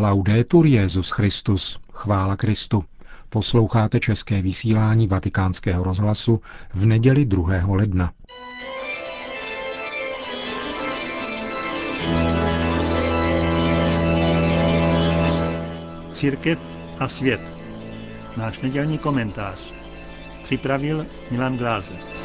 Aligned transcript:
Laudetur 0.00 0.66
Jezus 0.66 1.10
Christus, 1.10 1.78
chvála 1.92 2.36
Kristu. 2.36 2.84
Posloucháte 3.28 4.00
české 4.00 4.42
vysílání 4.42 5.06
Vatikánského 5.06 5.84
rozhlasu 5.84 6.40
v 6.74 6.86
neděli 6.86 7.24
2. 7.24 7.52
ledna. 7.68 8.12
Církev 16.10 16.78
a 16.98 17.08
svět. 17.08 17.40
Náš 18.36 18.60
nedělní 18.60 18.98
komentář. 18.98 19.72
Připravil 20.42 21.06
Milan 21.30 21.56
Glázer. 21.56 22.19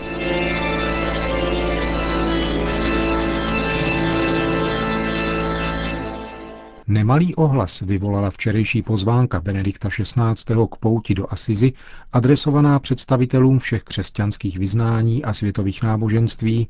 Nemalý 6.88 7.36
ohlas 7.36 7.82
vyvolala 7.82 8.30
včerejší 8.30 8.82
pozvánka 8.82 9.42
Benedikta 9.42 9.90
XVI. 9.90 10.56
k 10.72 10.76
pouti 10.76 11.14
do 11.16 11.34
Asizi, 11.34 11.74
adresovaná 12.14 12.80
představitelům 12.80 13.60
všech 13.60 13.84
křesťanských 13.84 14.60
vyznání 14.60 15.24
a 15.24 15.34
světových 15.34 15.84
náboženství, 15.84 16.68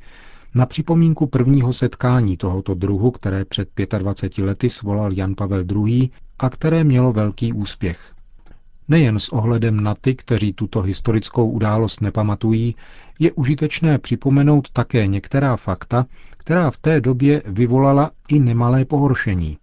na 0.56 0.66
připomínku 0.66 1.28
prvního 1.28 1.74
setkání 1.74 2.38
tohoto 2.38 2.74
druhu, 2.74 3.12
které 3.12 3.46
před 3.46 3.70
25 3.98 4.46
lety 4.46 4.70
svolal 4.70 5.14
Jan 5.14 5.36
Pavel 5.36 5.66
II. 5.72 6.10
a 6.40 6.50
které 6.50 6.84
mělo 6.84 7.14
velký 7.14 7.54
úspěch. 7.54 8.14
Nejen 8.88 9.20
s 9.20 9.30
ohledem 9.30 9.84
na 9.84 9.96
ty, 9.96 10.16
kteří 10.16 10.54
tuto 10.54 10.82
historickou 10.82 11.50
událost 11.50 12.02
nepamatují, 12.02 12.76
je 13.20 13.32
užitečné 13.32 13.98
připomenout 13.98 14.70
také 14.70 15.08
některá 15.08 15.56
fakta, 15.56 16.06
která 16.38 16.72
v 16.72 16.78
té 16.78 17.02
době 17.02 17.42
vyvolala 17.46 18.12
i 18.28 18.40
nemalé 18.40 18.86
pohoršení. 18.86 19.58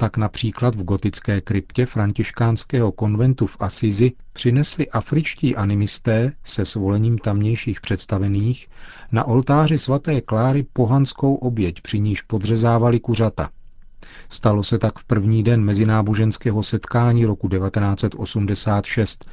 Tak 0.00 0.16
například 0.16 0.74
v 0.74 0.84
gotické 0.84 1.40
kryptě 1.40 1.86
františkánského 1.86 2.92
konventu 2.92 3.46
v 3.46 3.56
Asizi 3.60 4.12
přinesli 4.32 4.90
afričtí 4.90 5.56
animisté 5.56 6.32
se 6.44 6.64
svolením 6.64 7.18
tamnějších 7.18 7.80
představených 7.80 8.68
na 9.12 9.24
oltáři 9.24 9.78
svaté 9.78 10.20
Kláry 10.20 10.66
pohanskou 10.72 11.34
oběť, 11.34 11.80
při 11.80 12.00
níž 12.00 12.22
podřezávali 12.22 13.00
kuřata. 13.00 13.50
Stalo 14.28 14.62
se 14.62 14.78
tak 14.78 14.98
v 14.98 15.04
první 15.04 15.42
den 15.42 15.64
mezináboženského 15.64 16.62
setkání 16.62 17.24
roku 17.24 17.48
1986, 17.48 19.24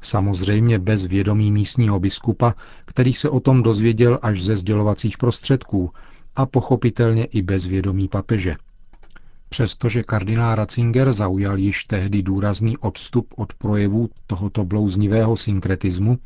samozřejmě 0.00 0.78
bez 0.78 1.04
vědomí 1.04 1.52
místního 1.52 2.00
biskupa, 2.00 2.54
který 2.84 3.12
se 3.12 3.28
o 3.30 3.40
tom 3.40 3.62
dozvěděl 3.62 4.18
až 4.22 4.42
ze 4.42 4.56
sdělovacích 4.56 5.18
prostředků 5.18 5.90
a 6.36 6.46
pochopitelně 6.46 7.24
i 7.24 7.42
bez 7.42 7.66
vědomí 7.66 8.08
papeže. 8.08 8.56
Přestože 9.48 10.02
kardinál 10.02 10.54
Ratzinger 10.54 11.12
zaujal 11.12 11.58
již 11.58 11.84
tehdy 11.84 12.22
důrazný 12.22 12.78
odstup 12.78 13.34
od 13.36 13.54
projevů 13.54 14.10
tohoto 14.26 14.64
blouznivého 14.64 15.36
synkretismu, 15.36 16.18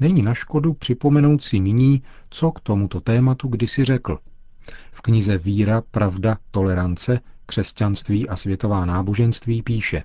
není 0.00 0.22
na 0.22 0.34
škodu 0.34 0.74
připomenout 0.74 1.42
si 1.42 1.60
nyní, 1.60 2.02
co 2.30 2.52
k 2.52 2.60
tomuto 2.60 3.00
tématu 3.00 3.48
kdysi 3.48 3.84
řekl. 3.84 4.18
V 4.92 5.00
knize 5.00 5.38
Víra, 5.38 5.82
pravda, 5.90 6.38
tolerance, 6.50 7.20
křesťanství 7.46 8.28
a 8.28 8.36
světová 8.36 8.84
náboženství 8.84 9.62
píše 9.62 10.02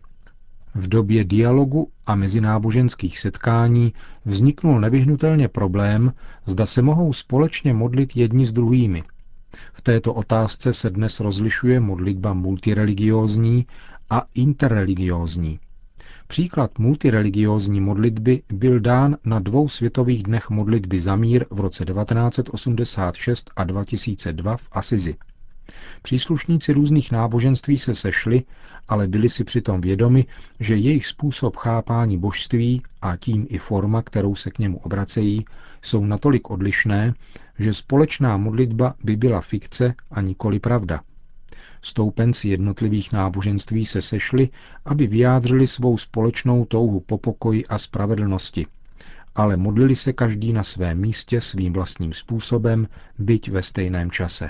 V 0.75 0.87
době 0.87 1.23
dialogu 1.23 1.91
a 2.05 2.15
mezináboženských 2.15 3.19
setkání 3.19 3.93
vzniknul 4.25 4.79
nevyhnutelně 4.79 5.47
problém, 5.47 6.13
zda 6.45 6.65
se 6.65 6.81
mohou 6.81 7.13
společně 7.13 7.73
modlit 7.73 8.15
jedni 8.17 8.45
s 8.45 8.53
druhými– 8.53 9.03
v 9.73 9.81
této 9.81 10.13
otázce 10.13 10.73
se 10.73 10.89
dnes 10.89 11.19
rozlišuje 11.19 11.79
modlitba 11.79 12.33
multireligiózní 12.33 13.65
a 14.09 14.23
interreligiózní. 14.35 15.59
Příklad 16.27 16.79
multireligiózní 16.79 17.81
modlitby 17.81 18.41
byl 18.53 18.79
dán 18.79 19.17
na 19.25 19.39
dvou 19.39 19.67
světových 19.67 20.23
dnech 20.23 20.49
modlitby 20.49 20.99
za 20.99 21.15
mír 21.15 21.45
v 21.49 21.59
roce 21.59 21.85
1986 21.85 23.51
a 23.55 23.63
2002 23.63 24.57
v 24.57 24.69
Asizi. 24.71 25.15
Příslušníci 26.01 26.73
různých 26.73 27.11
náboženství 27.11 27.77
se 27.77 27.95
sešli, 27.95 28.43
ale 28.87 29.07
byli 29.07 29.29
si 29.29 29.43
přitom 29.43 29.81
vědomi, 29.81 30.25
že 30.59 30.75
jejich 30.75 31.07
způsob 31.07 31.55
chápání 31.55 32.17
božství 32.17 32.81
a 33.01 33.15
tím 33.15 33.47
i 33.49 33.57
forma, 33.57 34.01
kterou 34.01 34.35
se 34.35 34.51
k 34.51 34.59
němu 34.59 34.77
obracejí, 34.77 35.45
jsou 35.81 36.05
natolik 36.05 36.49
odlišné, 36.49 37.13
že 37.59 37.73
společná 37.73 38.37
modlitba 38.37 38.95
by 39.03 39.15
byla 39.15 39.41
fikce 39.41 39.93
a 40.11 40.21
nikoli 40.21 40.59
pravda. 40.59 41.01
Stoupenci 41.81 42.49
jednotlivých 42.49 43.11
náboženství 43.11 43.85
se 43.85 44.01
sešli, 44.01 44.49
aby 44.85 45.07
vyjádřili 45.07 45.67
svou 45.67 45.97
společnou 45.97 46.65
touhu 46.65 46.99
po 46.99 47.17
pokoji 47.17 47.65
a 47.65 47.77
spravedlnosti, 47.77 48.67
ale 49.35 49.57
modlili 49.57 49.95
se 49.95 50.13
každý 50.13 50.53
na 50.53 50.63
svém 50.63 50.99
místě 50.99 51.41
svým 51.41 51.73
vlastním 51.73 52.13
způsobem, 52.13 52.87
byť 53.19 53.49
ve 53.49 53.63
stejném 53.63 54.11
čase. 54.11 54.49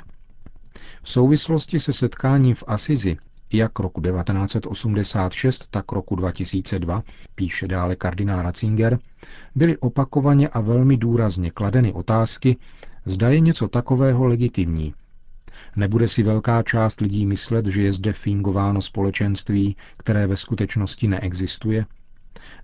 V 1.04 1.10
souvislosti 1.10 1.80
se 1.80 1.94
setkáním 1.94 2.56
v 2.56 2.64
Asizi, 2.68 3.18
jak 3.54 3.80
roku 3.80 4.02
1986, 4.02 5.68
tak 5.70 5.92
roku 5.92 6.16
2002, 6.16 7.02
píše 7.36 7.68
dále 7.68 7.96
kardinál 7.96 8.42
Ratzinger, 8.42 9.00
byly 9.56 9.78
opakovaně 9.78 10.48
a 10.48 10.62
velmi 10.62 10.98
důrazně 10.98 11.52
kladeny 11.52 11.94
otázky, 11.94 12.58
zda 13.06 13.30
je 13.30 13.40
něco 13.40 13.68
takového 13.68 14.26
legitimní. 14.26 14.94
Nebude 15.76 16.08
si 16.08 16.24
velká 16.24 16.64
část 16.64 17.02
lidí 17.02 17.26
myslet, 17.26 17.66
že 17.66 17.82
je 17.82 17.94
zde 17.94 18.14
fingováno 18.14 18.82
společenství, 18.82 19.76
které 19.98 20.28
ve 20.28 20.38
skutečnosti 20.38 21.08
neexistuje? 21.08 21.86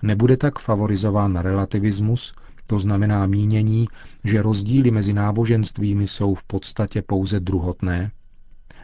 Nebude 0.01 0.37
tak 0.37 0.59
favorizován 0.59 1.35
relativismus, 1.35 2.33
to 2.67 2.79
znamená 2.79 3.25
mínění, 3.25 3.87
že 4.23 4.41
rozdíly 4.41 4.91
mezi 4.91 5.13
náboženstvími 5.13 6.07
jsou 6.07 6.35
v 6.35 6.43
podstatě 6.43 7.01
pouze 7.01 7.39
druhotné? 7.39 8.11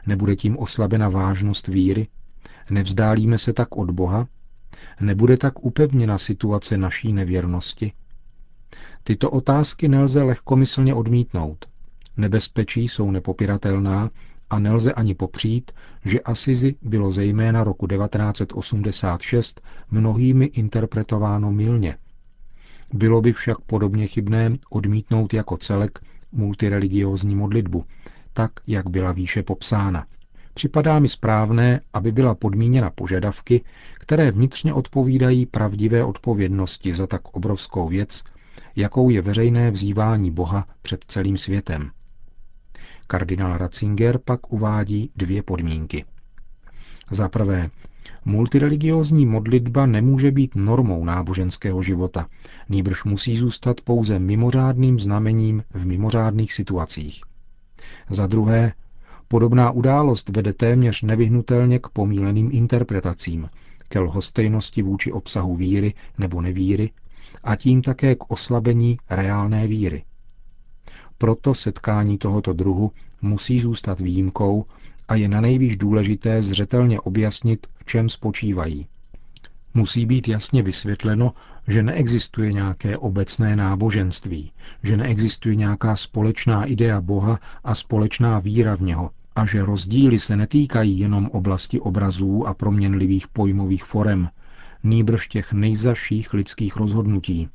Nebude 0.06 0.36
tím 0.36 0.58
oslabena 0.58 1.10
vážnost 1.10 1.68
víry? 1.68 2.08
Nevzdálíme 2.70 3.38
se 3.38 3.54
tak 3.54 3.78
od 3.78 3.92
Boha? 3.92 4.28
Nebude 5.02 5.38
tak 5.38 5.66
upevněna 5.66 6.18
situace 6.18 6.78
naší 6.78 7.14
nevěrnosti? 7.14 7.94
Tyto 9.04 9.30
otázky 9.32 9.88
nelze 9.88 10.24
lehkomyslně 10.24 10.94
odmítnout. 10.94 11.66
Nebezpečí 12.18 12.88
jsou 12.88 13.12
nepopiratelná 13.12 14.10
a 14.50 14.60
nelze 14.60 14.94
ani 14.94 15.16
popřít, 15.16 15.72
že 16.06 16.20
Asizi 16.20 16.76
bylo 16.82 17.12
zejména 17.12 17.64
roku 17.64 17.88
1986 17.88 19.62
mnohými 19.92 20.46
interpretováno 20.46 21.52
milně. 21.52 21.98
Bylo 22.94 23.22
by 23.22 23.34
však 23.34 23.58
podobně 23.60 24.08
chybné 24.08 24.58
odmítnout 24.70 25.34
jako 25.34 25.58
celek 25.58 26.00
multireligiózní 26.32 27.36
modlitbu, 27.36 27.86
tak, 28.34 28.52
jak 28.68 28.90
byla 28.90 29.12
výše 29.12 29.44
popsána. 29.44 30.06
Připadá 30.54 31.00
mi 31.00 31.10
správné, 31.10 31.82
aby 31.94 32.12
byla 32.12 32.36
podmíněna 32.36 32.90
požadavky, 32.90 33.64
které 34.00 34.32
vnitřně 34.32 34.74
odpovídají 34.74 35.46
pravdivé 35.46 36.04
odpovědnosti 36.04 36.94
za 36.94 37.08
tak 37.08 37.22
obrovskou 37.36 37.88
věc, 37.88 38.24
jakou 38.76 39.10
je 39.10 39.22
veřejné 39.22 39.72
vzývání 39.72 40.32
Boha 40.32 40.66
před 40.82 41.06
celým 41.08 41.38
světem. 41.38 41.92
Kardinál 43.08 43.58
Ratzinger 43.58 44.20
pak 44.26 44.54
uvádí 44.54 45.12
dvě 45.16 45.44
podmínky. 45.44 46.06
Za 47.12 47.30
prvé, 47.30 47.70
multireligiózní 48.26 49.26
modlitba 49.26 49.86
nemůže 49.86 50.32
být 50.32 50.56
normou 50.56 51.06
náboženského 51.06 51.82
života, 51.82 52.28
nýbrž 52.70 53.04
musí 53.04 53.38
zůstat 53.38 53.82
pouze 53.82 54.20
mimořádným 54.20 55.00
znamením 55.00 55.64
v 55.74 55.86
mimořádných 55.86 56.54
situacích. 56.54 57.22
Za 58.10 58.28
druhé, 58.28 58.74
podobná 59.28 59.72
událost 59.72 60.30
vede 60.30 60.54
téměř 60.54 61.02
nevyhnutelně 61.02 61.80
k 61.80 61.88
pomíleným 61.88 62.50
interpretacím, 62.54 63.50
ke 63.90 64.00
lhostejnosti 64.00 64.82
vůči 64.82 65.12
obsahu 65.12 65.56
víry 65.56 65.94
nebo 66.18 66.42
nevíry 66.42 66.90
a 67.44 67.56
tím 67.56 67.82
také 67.82 68.16
k 68.16 68.32
oslabení 68.32 68.98
reálné 69.10 69.68
víry. 69.68 70.04
Proto 71.18 71.54
setkání 71.54 72.18
tohoto 72.18 72.54
druhu 72.54 72.92
musí 73.22 73.60
zůstat 73.60 74.00
výjimkou 74.00 74.66
a 75.08 75.16
je 75.16 75.28
na 75.30 75.42
nejvíc 75.42 75.76
důležité 75.78 76.42
zřetelně 76.44 77.00
objasnit, 77.00 77.68
v 77.76 77.86
čem 77.86 78.10
spočívají. 78.10 78.88
Musí 79.74 80.06
být 80.06 80.28
jasně 80.28 80.64
vysvětleno, 80.64 81.32
že 81.68 81.84
neexistuje 81.84 82.54
nějaké 82.54 82.98
obecné 82.98 83.56
náboženství, 83.56 84.52
že 84.84 84.98
neexistuje 84.98 85.56
nějaká 85.56 85.96
společná 85.96 86.66
idea 86.66 87.02
Boha 87.02 87.40
a 87.64 87.76
společná 87.76 88.40
víra 88.40 88.76
v 88.76 88.82
něho 88.82 89.12
a 89.36 89.46
že 89.46 89.62
rozdíly 89.66 90.20
se 90.20 90.36
netýkají 90.36 91.00
jenom 91.00 91.26
oblasti 91.26 91.80
obrazů 91.80 92.48
a 92.48 92.54
proměnlivých 92.54 93.28
pojmových 93.28 93.84
forem, 93.84 94.30
nýbrž 94.84 95.28
těch 95.28 95.54
nejzaších 95.54 96.34
lidských 96.34 96.76
rozhodnutí. 96.76 97.50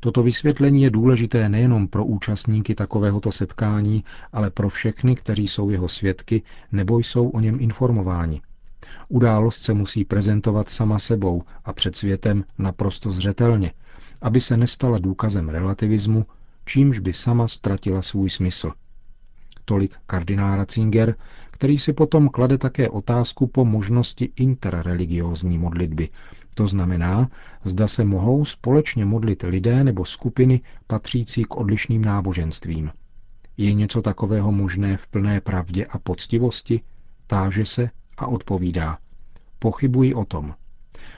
Toto 0.00 0.22
vysvětlení 0.22 0.82
je 0.82 0.90
důležité 0.90 1.48
nejenom 1.48 1.88
pro 1.88 2.04
účastníky 2.04 2.74
takovéhoto 2.74 3.32
setkání, 3.32 4.04
ale 4.32 4.50
pro 4.50 4.68
všechny, 4.68 5.16
kteří 5.16 5.48
jsou 5.48 5.70
jeho 5.70 5.88
svědky 5.88 6.42
nebo 6.72 6.98
jsou 6.98 7.28
o 7.28 7.40
něm 7.40 7.60
informováni. 7.60 8.40
Událost 9.08 9.62
se 9.62 9.74
musí 9.74 10.04
prezentovat 10.04 10.68
sama 10.68 10.98
sebou 10.98 11.42
a 11.64 11.72
před 11.72 11.96
světem 11.96 12.44
naprosto 12.58 13.12
zřetelně, 13.12 13.72
aby 14.22 14.40
se 14.40 14.56
nestala 14.56 14.98
důkazem 14.98 15.48
relativismu, 15.48 16.26
čímž 16.64 16.98
by 16.98 17.12
sama 17.12 17.48
ztratila 17.48 18.02
svůj 18.02 18.30
smysl. 18.30 18.72
Tolik 19.68 19.96
kardinál 20.06 20.56
Ratzinger, 20.56 21.14
který 21.50 21.78
si 21.78 21.92
potom 21.92 22.28
klade 22.28 22.58
také 22.58 22.88
otázku 22.88 23.46
po 23.46 23.64
možnosti 23.64 24.32
interreligiózní 24.36 25.58
modlitby. 25.58 26.08
To 26.54 26.68
znamená, 26.68 27.30
zda 27.64 27.88
se 27.88 28.04
mohou 28.04 28.44
společně 28.44 29.04
modlit 29.04 29.42
lidé 29.42 29.84
nebo 29.84 30.04
skupiny 30.04 30.60
patřící 30.86 31.44
k 31.44 31.56
odlišným 31.56 32.04
náboženstvím. 32.04 32.90
Je 33.56 33.72
něco 33.72 34.02
takového 34.02 34.52
možné 34.52 34.96
v 34.96 35.06
plné 35.06 35.40
pravdě 35.40 35.86
a 35.86 35.98
poctivosti? 35.98 36.80
Táže 37.26 37.64
se 37.64 37.90
a 38.16 38.26
odpovídá. 38.26 38.98
Pochybuji 39.58 40.14
o 40.14 40.24
tom. 40.24 40.54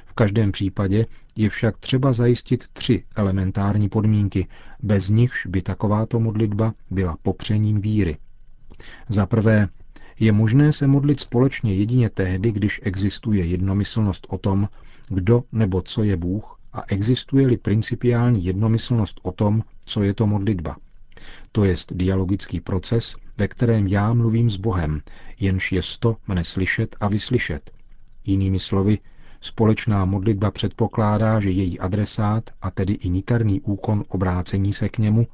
V 0.06 0.12
každém 0.12 0.53
případě 0.53 1.06
je 1.37 1.49
však 1.49 1.79
třeba 1.79 2.12
zajistit 2.12 2.69
tři 2.73 3.05
elementární 3.17 3.89
podmínky, 3.89 4.47
bez 4.83 5.09
nichž 5.09 5.47
by 5.47 5.62
takováto 5.62 6.21
modlitba 6.21 6.75
byla 6.91 7.17
popřením 7.23 7.81
víry. 7.81 8.17
Za 9.09 9.26
prvé, 9.26 9.69
je 10.20 10.32
možné 10.32 10.73
se 10.73 10.87
modlit 10.87 11.20
společně 11.20 11.75
jedině 11.75 12.11
tehdy, 12.11 12.53
když 12.53 12.81
existuje 12.85 13.44
jednomyslnost 13.44 14.26
o 14.31 14.38
tom, 14.38 14.69
kdo 15.09 15.44
nebo 15.53 15.82
co 15.82 16.03
je 16.03 16.17
Bůh 16.17 16.59
a 16.73 16.82
existuje-li 16.88 17.56
principiální 17.56 18.44
jednomyslnost 18.44 19.20
o 19.23 19.32
tom, 19.32 19.62
co 19.87 20.03
je 20.03 20.15
to 20.15 20.26
modlitba. 20.26 20.76
To 21.53 21.65
je 21.65 21.75
dialogický 21.93 22.61
proces, 22.61 23.17
ve 23.38 23.49
kterém 23.49 23.87
já 23.87 24.12
mluvím 24.15 24.50
s 24.50 24.56
Bohem, 24.56 25.03
jenž 25.41 25.73
je 25.73 25.82
sto 25.82 26.17
mne 26.29 26.44
slyšet 26.44 26.97
a 27.00 27.09
vyslyšet. 27.09 27.71
Jinými 28.25 28.59
slovy, 28.59 28.99
společná 29.41 30.05
modlitba 30.05 30.50
předpokládá, 30.50 31.41
že 31.41 31.50
její 31.50 31.81
adresát, 31.81 32.50
a 32.62 32.71
tedy 32.71 32.93
i 32.93 33.09
niterný 33.09 33.61
úkon 33.61 34.05
obrácení 34.09 34.73
se 34.73 34.88
k 34.88 34.99
němu, 34.99 35.26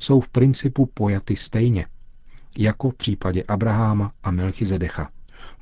jsou 0.00 0.20
v 0.20 0.28
principu 0.28 0.86
pojaty 0.86 1.36
stejně, 1.36 1.86
jako 2.58 2.90
v 2.90 2.94
případě 2.94 3.42
Abraháma 3.48 4.12
a 4.22 4.30
Melchizedecha. 4.30 5.10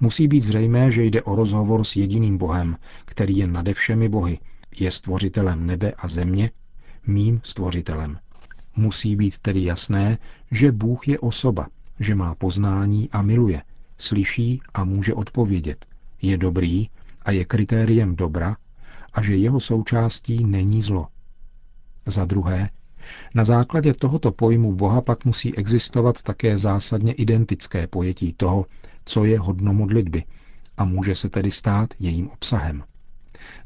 Musí 0.01 0.29
být 0.29 0.43
zřejmé, 0.43 0.91
že 0.91 1.05
jde 1.05 1.23
o 1.23 1.35
rozhovor 1.35 1.85
s 1.85 1.97
jediným 1.97 2.39
Bohem, 2.39 2.77
který 3.05 3.37
je 3.37 3.47
nade 3.47 3.75
všemi 3.75 4.09
bohy, 4.09 4.39
je 4.79 4.91
stvořitelem 4.91 5.67
nebe 5.67 5.93
a 5.99 6.09
země, 6.09 6.51
mým 7.07 7.41
stvořitelem. 7.45 8.19
Musí 8.77 9.17
být 9.17 9.39
tedy 9.39 9.65
jasné, 9.65 10.19
že 10.51 10.73
Bůh 10.73 11.09
je 11.09 11.19
osoba, 11.19 11.67
že 12.01 12.15
má 12.15 12.35
poznání 12.35 13.11
a 13.11 13.23
miluje, 13.23 13.63
slyší 13.99 14.61
a 14.75 14.85
může 14.85 15.15
odpovědět, 15.15 15.87
je 16.23 16.39
dobrý 16.39 16.89
a 17.23 17.31
je 17.31 17.45
kritériem 17.45 18.17
dobra 18.17 18.57
a 19.13 19.23
že 19.23 19.37
jeho 19.37 19.61
součástí 19.61 20.45
není 20.45 20.83
zlo. 20.83 21.09
Za 22.07 22.25
druhé, 22.25 22.71
na 23.35 23.45
základě 23.45 23.95
tohoto 23.95 24.33
pojmu 24.33 24.73
Boha 24.73 25.01
pak 25.01 25.25
musí 25.25 25.57
existovat 25.57 26.23
také 26.23 26.59
zásadně 26.59 27.13
identické 27.13 27.87
pojetí 27.87 28.33
toho, 28.33 28.67
co 29.05 29.25
je 29.25 29.39
hodno 29.39 29.75
modlitby 29.75 30.25
a 30.77 30.85
může 30.85 31.15
se 31.15 31.29
tedy 31.29 31.51
stát 31.51 31.95
jejím 32.01 32.29
obsahem. 32.29 32.83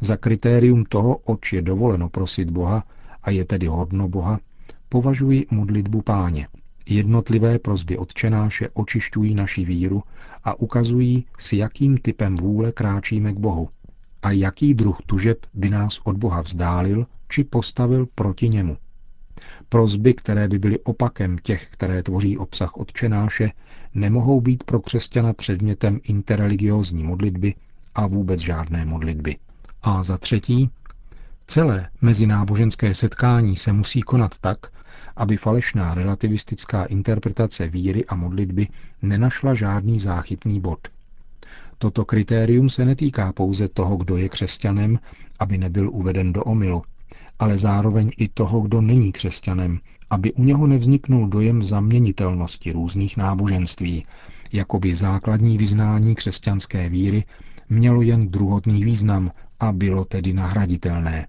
Za 0.00 0.16
kritérium 0.16 0.84
toho, 0.84 1.16
oč 1.16 1.52
je 1.52 1.62
dovoleno 1.62 2.08
prosit 2.08 2.50
Boha 2.50 2.84
a 3.22 3.30
je 3.30 3.44
tedy 3.44 3.66
hodno 3.66 4.08
Boha, 4.08 4.40
považuji 4.88 5.46
modlitbu 5.50 6.02
páně. 6.02 6.48
Jednotlivé 6.86 7.58
prozby 7.58 7.98
odčenáše 7.98 8.68
očišťují 8.74 9.34
naši 9.34 9.64
víru 9.64 10.02
a 10.44 10.60
ukazují, 10.60 11.26
s 11.38 11.52
jakým 11.52 11.98
typem 11.98 12.36
vůle 12.36 12.72
kráčíme 12.72 13.32
k 13.32 13.38
Bohu 13.38 13.68
a 14.24 14.30
jaký 14.30 14.74
druh 14.74 14.98
tužeb 15.06 15.38
by 15.54 15.70
nás 15.70 16.00
od 16.04 16.16
Boha 16.16 16.40
vzdálil 16.40 17.06
či 17.28 17.44
postavil 17.44 18.06
proti 18.14 18.48
němu. 18.48 18.76
Prozby, 19.68 20.14
které 20.14 20.48
by 20.48 20.58
byly 20.58 20.78
opakem 20.78 21.38
těch, 21.38 21.68
které 21.70 22.02
tvoří 22.02 22.38
obsah 22.38 22.76
odčenáše, 22.76 23.50
nemohou 23.94 24.40
být 24.40 24.64
pro 24.64 24.80
křesťana 24.80 25.32
předmětem 25.32 26.00
interreligiózní 26.02 27.02
modlitby 27.02 27.54
a 27.94 28.06
vůbec 28.06 28.40
žádné 28.40 28.84
modlitby. 28.84 29.36
A 29.82 30.02
za 30.02 30.18
třetí, 30.18 30.70
celé 31.46 31.88
mezináboženské 32.00 32.94
setkání 32.94 33.56
se 33.56 33.72
musí 33.72 34.02
konat 34.02 34.38
tak, 34.38 34.58
aby 35.16 35.36
falešná 35.36 35.94
relativistická 35.94 36.84
interpretace 36.84 37.68
víry 37.68 38.04
a 38.04 38.14
modlitby 38.14 38.68
nenašla 39.02 39.54
žádný 39.54 39.98
záchytný 39.98 40.60
bod. 40.60 40.88
Toto 41.78 42.04
kritérium 42.04 42.70
se 42.70 42.84
netýká 42.84 43.32
pouze 43.32 43.68
toho, 43.68 43.96
kdo 43.96 44.16
je 44.16 44.28
křesťanem, 44.28 44.98
aby 45.38 45.58
nebyl 45.58 45.90
uveden 45.90 46.32
do 46.32 46.44
omylu, 46.44 46.82
ale 47.38 47.58
zároveň 47.58 48.10
i 48.16 48.28
toho, 48.28 48.60
kdo 48.60 48.80
není 48.80 49.12
křesťanem, 49.12 49.78
aby 50.10 50.32
u 50.32 50.44
něho 50.44 50.66
nevzniknul 50.66 51.28
dojem 51.28 51.62
zaměnitelnosti 51.62 52.72
různých 52.72 53.16
náboženství, 53.16 54.06
jako 54.52 54.78
by 54.78 54.94
základní 54.94 55.58
vyznání 55.58 56.14
křesťanské 56.14 56.88
víry 56.88 57.24
mělo 57.68 58.02
jen 58.02 58.28
druhotný 58.28 58.84
význam 58.84 59.30
a 59.60 59.72
bylo 59.72 60.04
tedy 60.04 60.32
nahraditelné. 60.32 61.26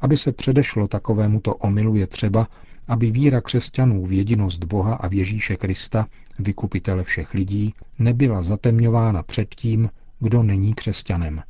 Aby 0.00 0.16
se 0.16 0.32
předešlo 0.32 0.88
takovémuto 0.88 1.54
omylu 1.54 1.96
je 1.96 2.06
třeba, 2.06 2.48
aby 2.88 3.10
víra 3.10 3.40
křesťanů 3.40 4.06
v 4.06 4.12
jedinost 4.12 4.64
Boha 4.64 4.94
a 4.94 5.08
v 5.08 5.12
Ježíše 5.14 5.56
Krista, 5.56 6.06
vykupitele 6.38 7.04
všech 7.04 7.34
lidí, 7.34 7.74
nebyla 7.98 8.42
zatemňována 8.42 9.22
před 9.22 9.54
tím, 9.54 9.88
kdo 10.20 10.42
není 10.42 10.74
křesťanem. 10.74 11.42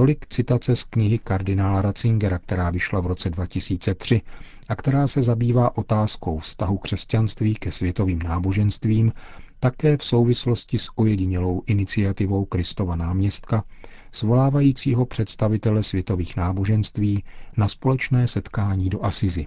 Tolik 0.00 0.26
citace 0.26 0.76
z 0.76 0.84
knihy 0.84 1.18
kardinála 1.18 1.82
Ratzingera, 1.82 2.38
která 2.38 2.70
vyšla 2.70 3.00
v 3.00 3.06
roce 3.06 3.30
2003 3.30 4.22
a 4.68 4.76
která 4.76 5.06
se 5.06 5.22
zabývá 5.22 5.76
otázkou 5.78 6.38
vztahu 6.38 6.78
křesťanství 6.78 7.54
ke 7.54 7.72
světovým 7.72 8.18
náboženstvím, 8.22 9.12
také 9.58 9.96
v 9.96 10.04
souvislosti 10.04 10.78
s 10.78 10.88
ojedinělou 10.96 11.62
iniciativou 11.66 12.44
Kristova 12.44 12.96
náměstka, 12.96 13.64
svolávajícího 14.12 15.06
představitele 15.06 15.82
světových 15.82 16.36
náboženství 16.36 17.24
na 17.56 17.68
společné 17.68 18.28
setkání 18.28 18.90
do 18.90 19.04
Asizi. 19.04 19.46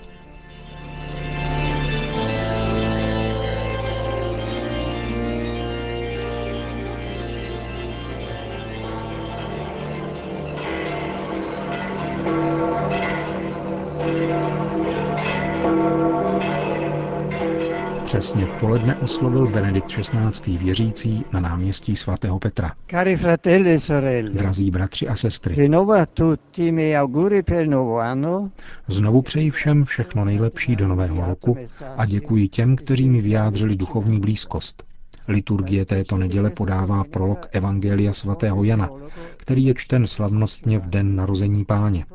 Přesně 18.11 18.45
v 18.45 18.53
poledne 18.53 18.95
oslovil 18.95 19.47
Benedikt 19.47 19.87
XVI. 19.87 20.57
věřící 20.57 21.25
na 21.31 21.39
náměstí 21.39 21.95
svatého 21.95 22.39
Petra. 22.39 22.71
Cari 22.87 23.17
fratelli 23.17 23.79
sorelle, 23.79 24.29
Drazí 24.29 24.71
bratři 24.71 25.07
a 25.07 25.15
sestry, 25.15 25.55
rinnovo 25.55 25.93
a 25.93 26.05
tutti 26.05 26.67
i 26.67 26.71
miei 26.71 26.97
auguri 26.97 27.43
per 27.43 27.61
il 27.61 27.69
nuovo 27.69 27.99
anno. 27.99 28.51
znovu 28.87 29.21
přeji 29.21 29.51
všem 29.51 29.83
všechno 29.83 30.25
nejlepší 30.25 30.75
do 30.75 30.87
nového 30.87 31.25
roku 31.25 31.57
a 31.97 32.05
děkuji 32.05 32.47
těm, 32.47 32.75
kteří 32.75 33.09
mi 33.09 33.21
vyjádřili 33.21 33.75
duchovní 33.75 34.19
blízkost. 34.19 34.83
Liturgie 35.27 35.85
této 35.85 36.17
neděle 36.17 36.49
podává 36.49 37.03
prolog 37.03 37.47
Evangelia 37.51 38.13
svatého 38.13 38.63
Jana, 38.63 38.89
který 39.37 39.65
je 39.65 39.73
čten 39.73 40.07
slavnostně 40.07 40.79
v 40.79 40.89
den 40.89 41.15
narození 41.15 41.65
páně. 41.65 42.05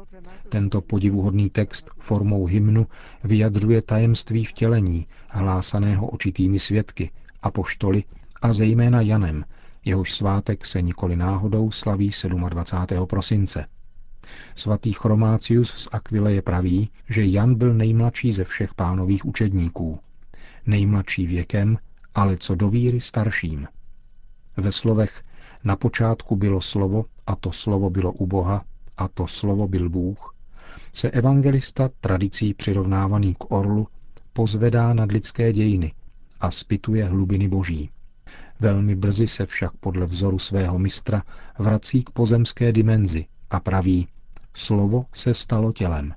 Tento 0.49 0.81
podivuhodný 0.81 1.51
text 1.51 1.91
formou 1.99 2.47
hymnu 2.47 2.87
vyjadřuje 3.25 3.83
tajemství 3.83 4.45
vtělení, 4.45 5.07
hlásaného 5.29 6.07
očitými 6.07 6.59
svědky, 6.59 7.11
apoštoly 7.43 8.05
a 8.43 8.53
zejména 8.53 9.01
Janem, 9.01 9.45
jehož 9.85 10.13
svátek 10.13 10.67
se 10.67 10.83
nikoli 10.83 11.17
náhodou 11.17 11.71
slaví 11.71 12.11
27. 12.49 13.07
prosince. 13.07 13.67
Svatý 14.55 14.93
Chromácius 14.93 15.71
z 15.71 15.89
Aquileje 15.93 16.43
praví, 16.43 16.91
že 17.09 17.25
Jan 17.25 17.55
byl 17.55 17.75
nejmladší 17.75 18.33
ze 18.33 18.45
všech 18.45 18.75
pánových 18.75 19.25
učedníků. 19.25 19.99
Nejmladší 20.67 21.27
věkem, 21.27 21.79
ale 22.15 22.37
co 22.37 22.55
do 22.55 22.71
víry 22.71 23.01
starším. 23.01 23.69
Ve 24.57 24.73
slovech 24.73 25.23
na 25.65 25.77
počátku 25.77 26.37
bylo 26.37 26.61
slovo 26.61 27.05
a 27.27 27.37
to 27.37 27.53
slovo 27.53 27.91
bylo 27.91 28.13
u 28.13 28.27
Boha 28.27 28.65
a 28.97 29.09
to 29.09 29.27
slovo 29.27 29.69
byl 29.69 29.89
Bůh, 29.89 30.36
se 30.97 31.11
evangelista 31.11 31.91
tradicí 32.01 32.55
přirovnávaný 32.55 33.35
k 33.35 33.53
orlu 33.53 33.89
pozvedá 34.33 34.95
nad 34.95 35.13
lidské 35.13 35.53
dějiny 35.53 35.93
a 36.41 36.51
spituje 36.51 37.05
hlubiny 37.05 37.49
boží. 37.49 37.91
Velmi 38.61 38.97
brzy 38.97 39.27
se 39.27 39.47
však 39.47 39.73
podle 39.73 40.07
vzoru 40.07 40.39
svého 40.39 40.79
mistra 40.79 41.23
vrací 41.59 42.05
k 42.05 42.11
pozemské 42.11 42.73
dimenzi 42.73 43.27
a 43.51 43.61
praví, 43.61 44.09
slovo 44.55 45.07
se 45.13 45.35
stalo 45.35 45.73
tělem. 45.73 46.15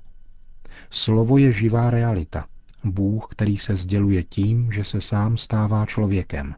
Slovo 0.90 1.38
je 1.38 1.52
živá 1.52 1.90
realita, 1.90 2.46
Bůh, 2.84 3.26
který 3.30 3.58
se 3.58 3.76
sděluje 3.76 4.22
tím, 4.22 4.72
že 4.72 4.84
se 4.84 5.00
sám 5.00 5.36
stává 5.36 5.86
člověkem. 5.86 6.54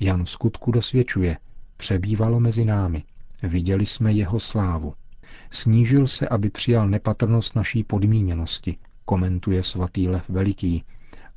Jan 0.00 0.24
v 0.24 0.30
skutku 0.30 0.70
dosvědčuje, 0.70 1.36
přebývalo 1.76 2.40
mezi 2.40 2.64
námi, 2.64 3.04
viděli 3.42 3.86
jsme 3.86 4.12
jeho 4.12 4.40
slávu. 4.40 4.94
Snížil 5.50 6.06
se, 6.06 6.28
aby 6.28 6.50
přijal 6.50 6.88
nepatrnost 6.88 7.56
naší 7.56 7.84
podmíněnosti, 7.84 8.76
komentuje 9.04 9.62
svatý 9.62 10.08
Lev 10.08 10.28
Veliký, 10.28 10.84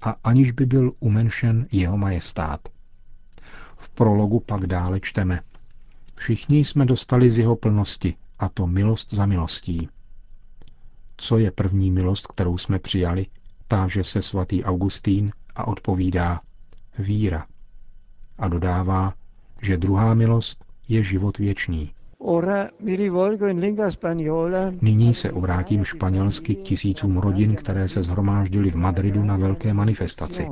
a 0.02 0.16
aniž 0.24 0.52
by 0.52 0.66
byl 0.66 0.92
umenšen 1.00 1.68
jeho 1.72 1.98
majestát. 1.98 2.70
V 3.76 3.90
prologu 3.90 4.40
pak 4.40 4.68
dále 4.68 5.00
čteme. 5.00 5.40
Všichni 6.16 6.60
jsme 6.60 6.86
dostali 6.86 7.30
z 7.30 7.38
jeho 7.38 7.56
plnosti, 7.56 8.16
a 8.40 8.50
to 8.50 8.68
milost 8.68 9.14
za 9.14 9.26
milostí. 9.26 9.90
Co 11.18 11.38
je 11.38 11.52
první 11.52 11.92
milost, 11.92 12.28
kterou 12.28 12.58
jsme 12.58 12.80
přijali? 12.80 13.28
Táže 13.68 14.04
se 14.04 14.22
svatý 14.22 14.64
Augustín 14.64 15.32
a 15.56 15.68
odpovídá 15.68 16.40
víra. 17.00 17.48
A 18.38 18.48
dodává, 18.48 19.14
že 19.62 19.78
druhá 19.78 20.14
milost 20.14 20.66
je 20.88 21.04
život 21.04 21.38
věčný. 21.38 21.94
Nyní 24.82 25.14
se 25.14 25.32
obrátím 25.32 25.84
španělsky 25.84 26.56
k 26.56 26.62
tisícům 26.62 27.18
rodin, 27.18 27.56
které 27.56 27.88
se 27.88 28.04
zhromáždily 28.04 28.72
v 28.72 28.76
Madridu 28.76 29.24
na 29.24 29.38
velké 29.38 29.74
manifestaci. 29.74 30.48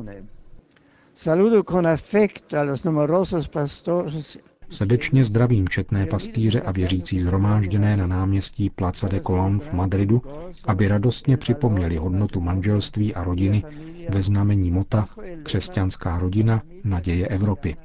Srdečně 4.70 5.24
zdravím 5.24 5.70
četné 5.70 6.06
pastýře 6.06 6.62
a 6.62 6.72
věřící 6.72 7.20
zhromážděné 7.20 7.98
na 7.98 8.08
náměstí 8.08 8.70
Plaza 8.70 9.08
de 9.08 9.20
Colón 9.20 9.60
v 9.60 9.74
Madridu, 9.74 10.22
aby 10.66 10.88
radostně 10.88 11.38
připomněli 11.38 11.96
hodnotu 11.98 12.42
manželství 12.42 13.16
a 13.16 13.24
rodiny 13.24 13.63
ve 14.10 14.22
znamení 14.22 14.72
mota 14.72 15.08
Křesťanská 15.44 16.20
rodina, 16.20 16.62
naděje 16.84 17.28
Evropy. 17.28 17.75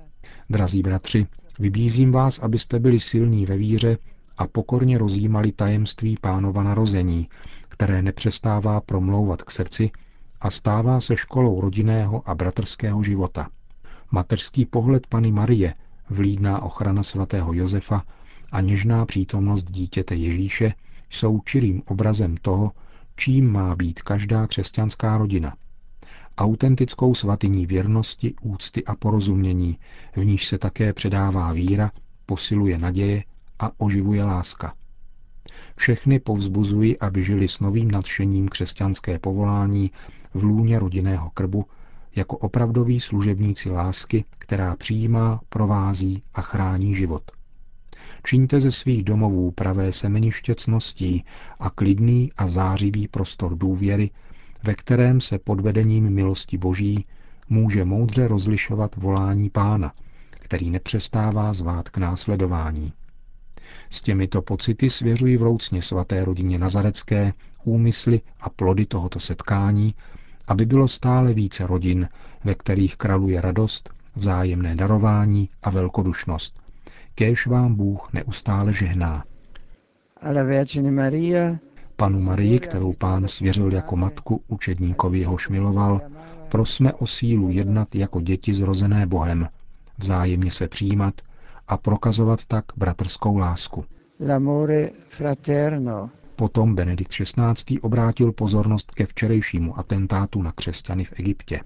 Drazí 0.51 0.83
bratři, 0.83 1.27
vybízím 1.59 2.13
vás, 2.13 2.39
abyste 2.39 2.79
byli 2.79 3.01
silní 3.01 3.47
ve 3.47 3.57
víře 3.57 3.99
a 4.39 4.47
pokorně 4.47 4.99
rozjímali 4.99 5.53
tajemství 5.53 6.17
pánova 6.21 6.63
narození, 6.63 7.29
které 7.69 8.03
nepřestává 8.03 8.81
promlouvat 8.81 9.43
k 9.43 9.51
srdci 9.51 9.91
a 10.41 10.51
stává 10.51 11.01
se 11.01 11.17
školou 11.17 11.61
rodinného 11.61 12.23
a 12.29 12.35
bratrského 12.35 13.03
života. 13.03 13.49
Mateřský 14.11 14.67
pohled 14.67 15.07
Pany 15.07 15.33
Marie– 15.33 15.75
vlídná 16.11 16.63
ochrana 16.63 17.03
svatého 17.03 17.53
Josefa 17.53 18.03
a 18.53 18.61
něžná 18.61 19.07
přítomnost 19.07 19.65
dítěte 19.71 20.15
Ježíše 20.15 20.75
jsou 21.11 21.41
čirým 21.41 21.83
obrazem 21.87 22.37
toho, 22.37 22.73
čím 23.17 23.53
má 23.53 23.77
být 23.77 24.03
každá 24.03 24.47
křesťanská 24.47 25.19
rodina. 25.19 25.55
Autentickou 26.39 27.15
svatyní 27.15 27.67
věrnosti, 27.67 28.35
úcty 28.43 28.85
a 28.85 28.95
porozumění, 28.95 29.79
v 30.17 30.25
níž 30.25 30.47
se 30.47 30.59
také 30.59 30.93
předává 30.93 31.53
víra, 31.53 31.91
posiluje 32.27 32.79
naděje 32.79 33.25
a 33.59 33.71
oživuje 33.79 34.25
láska. 34.25 34.75
Všechny 35.77 36.21
povzbuzují, 36.21 36.99
aby 36.99 37.23
žili 37.23 37.49
s 37.49 37.61
novým 37.61 37.91
nadšením 37.91 38.49
křesťanské 38.49 39.19
povolání 39.19 39.91
v 40.35 40.43
lůně 40.43 40.79
rodinného 40.79 41.31
krbu 41.31 41.65
jako 42.17 42.37
opravdoví 42.37 43.01
služebníci 43.01 43.71
lásky, 43.71 44.25
která 44.39 44.77
přijímá, 44.77 45.41
provází 45.49 46.23
a 46.35 46.43
chrání 46.43 46.95
život. 46.95 47.23
Čiňte 48.25 48.61
ze 48.61 48.71
svých 48.71 49.05
domovů 49.05 49.51
pravé 49.51 49.93
semeniště 49.93 50.55
cností 50.55 51.25
a 51.61 51.71
klidný 51.71 52.33
a 52.37 52.49
zářivý 52.49 53.09
prostor 53.09 53.57
důvěry, 53.57 54.11
ve 54.63 54.75
kterém 54.75 55.21
se 55.21 55.39
pod 55.39 55.61
vedením 55.61 56.11
milosti 56.11 56.59
Boží 56.59 57.07
může 57.49 57.85
moudře 57.85 58.29
rozlišovat 58.29 58.97
volání 58.97 59.51
Pána, 59.51 59.93
který 60.31 60.71
nepřestává 60.71 61.53
zvát 61.53 61.89
k 61.89 61.99
následování. 61.99 62.93
S 63.91 64.01
těmito 64.01 64.43
pocity 64.43 64.91
svěřují 64.91 65.37
vroucně 65.37 65.83
svaté 65.83 66.25
rodině 66.25 66.59
Nazarecké 66.59 67.33
úmysly 67.65 68.21
a 68.41 68.51
plody 68.51 68.87
tohoto 68.87 69.21
setkání 69.21 69.95
aby 70.49 70.67
bylo 70.67 70.89
stále 70.89 71.33
více 71.33 71.67
rodin, 71.67 72.09
ve 72.45 72.55
kterých 72.55 72.97
kraluje 72.97 73.41
radost, 73.41 73.91
vzájemné 74.17 74.77
darování 74.77 75.49
a 75.63 75.71
velkodušnost. 75.71 76.61
Kéž 77.15 77.47
vám 77.47 77.75
Bůh 77.75 78.13
neustále 78.13 78.73
žehná. 78.73 79.25
Panu 81.97 82.21
Marii, 82.21 82.59
kterou 82.59 82.93
pán 82.93 83.29
svěřil 83.29 83.73
jako 83.73 83.97
matku 83.97 84.43
učedníkovi, 84.49 85.19
jehož 85.19 85.49
miloval, 85.49 86.01
prosme 86.49 86.93
o 86.93 87.07
sílu 87.07 87.51
jednat 87.51 87.95
jako 87.95 88.21
děti 88.21 88.55
zrozené 88.55 89.07
Bohem, 89.07 89.49
vzájemně 89.99 90.51
se 90.51 90.69
přijímat 90.69 91.15
a 91.69 91.77
prokazovat 91.77 92.45
tak 92.45 92.65
bratrskou 92.77 93.37
lásku. 93.37 93.85
L'amore 94.21 94.91
fraterno 95.09 96.11
Potom 96.37 96.75
Benedikt 96.75 97.11
XVI. 97.13 97.81
obrátil 97.81 98.33
pozornost 98.33 98.91
ke 98.91 99.07
včerejšímu 99.07 99.79
atentátu 99.79 100.43
na 100.43 100.53
křesťany 100.53 101.05
v 101.05 101.13
Egyptě. 101.17 101.61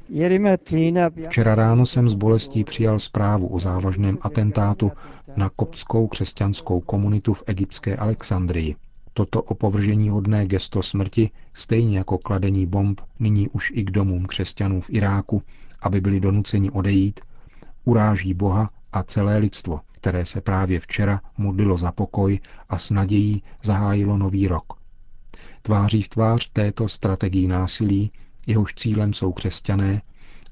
Včera 1.28 1.54
ráno 1.54 1.86
jsem 1.86 2.10
s 2.10 2.14
bolestí 2.14 2.64
přijal 2.64 2.98
zprávu 2.98 3.46
o 3.46 3.58
závažném 3.58 4.18
atentátu 4.20 4.92
na 5.36 5.50
koptskou 5.56 6.06
křesťanskou 6.06 6.80
komunitu 6.80 7.34
v 7.34 7.42
egyptské 7.46 7.96
Alexandrii. 7.96 8.76
Toto 9.14 9.42
opovržení 9.42 10.08
hodné 10.08 10.46
gesto 10.46 10.82
smrti, 10.82 11.30
stejně 11.54 11.98
jako 11.98 12.18
kladení 12.18 12.66
bomb 12.66 13.00
nyní 13.20 13.48
už 13.48 13.72
i 13.74 13.84
k 13.84 13.90
domům 13.90 14.26
křesťanů 14.26 14.80
v 14.80 14.90
Iráku, 14.90 15.42
aby 15.82 16.00
byli 16.00 16.20
donuceni 16.20 16.70
odejít, 16.70 17.20
uráží 17.84 18.34
Boha 18.34 18.70
a 18.92 19.02
celé 19.02 19.38
lidstvo, 19.38 19.80
které 19.92 20.24
se 20.24 20.40
právě 20.40 20.80
včera 20.80 21.20
modlilo 21.38 21.76
za 21.76 21.92
pokoj 21.92 22.40
a 22.68 22.78
s 22.78 22.90
nadějí 22.90 23.42
zahájilo 23.62 24.16
nový 24.16 24.48
rok. 24.48 24.72
Tváří 25.62 26.02
v 26.02 26.08
tvář 26.08 26.50
této 26.52 26.88
strategii 26.88 27.48
násilí, 27.48 28.12
jehož 28.46 28.74
cílem 28.74 29.12
jsou 29.12 29.32
křesťané 29.32 30.02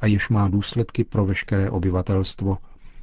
a 0.00 0.06
jež 0.06 0.28
má 0.28 0.48
důsledky 0.48 1.04
pro 1.04 1.26
veškeré 1.26 1.70
obyvatelstvo, 1.70 2.58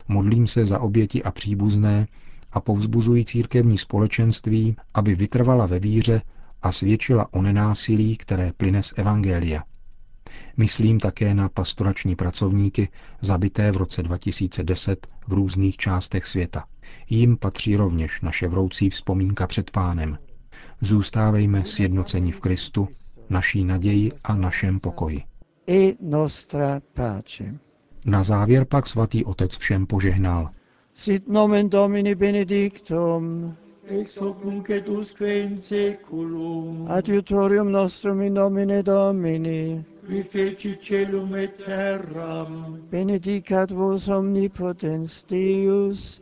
modlím 0.07 0.47
se 0.47 0.65
za 0.65 0.79
oběti 0.79 1.24
a 1.24 1.31
příbuzné 1.31 2.07
a 2.55 2.62
povzbuzují 2.62 3.25
církevní 3.25 3.77
společenství, 3.77 4.75
aby 4.93 5.15
vytrvala 5.15 5.65
ve 5.65 5.79
víře 5.79 6.21
a 6.62 6.71
svědčila 6.71 7.33
o 7.33 7.41
nenásilí, 7.41 8.17
které 8.17 8.51
plyne 8.57 8.83
z 8.83 8.93
Evangelia– 8.97 9.63
Myslím 10.57 11.00
také 11.00 11.33
na 11.33 11.50
pastorační 11.50 12.15
pracovníky 12.15 12.89
zabité 13.21 13.71
v 13.71 13.77
roce 13.77 14.03
2010 14.03 15.07
v 15.27 15.33
různých 15.33 15.77
částech 15.77 16.25
světa. 16.25 16.65
Jim 17.09 17.38
patří 17.38 17.75
rovněž 17.75 18.21
naše 18.21 18.47
vroucí 18.47 18.89
vzpomínka 18.89 19.47
před 19.47 19.71
pánem. 19.71 20.17
Zůstávejme 20.81 21.65
sjednoceni 21.65 22.31
v 22.31 22.39
Kristu, 22.39 22.88
naší 23.29 23.63
naději 23.63 24.12
a 24.24 24.35
našem 24.35 24.79
pokoji. 24.79 25.24
E. 25.69 25.93
Na 28.05 28.24
závěr 28.24 28.65
pak 28.65 28.88
svatý 28.88 29.25
otec 29.25 29.57
všem 29.57 29.85
požehnal. 29.85 30.50
Sit 30.97 31.27
nomen 31.27 31.67
Domini 31.67 32.13
benedictum, 32.13 33.57
ex 33.85 34.15
hoc 34.15 34.45
nunc 34.45 34.69
et 34.69 34.87
usque 34.87 35.27
in 35.27 35.57
seculum, 35.57 36.87
adiutorium 36.87 37.69
nostrum 37.69 38.21
in 38.21 38.35
nomine 38.35 38.81
Domini, 38.81 39.83
qui 40.07 40.23
feci 40.23 40.77
celum 40.81 41.35
et 41.35 41.57
terram. 41.57 42.81
Benedicat 42.89 43.71
vos 43.71 44.07
omnipotens 44.07 45.23
Deus, 45.27 46.21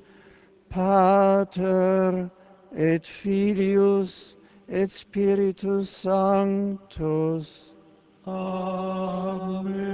Pater 0.70 2.32
et 2.76 3.06
Filius 3.06 4.36
et 4.68 4.90
Spiritus 4.90 5.88
Sanctus. 5.88 7.74
Amen. 8.26 9.94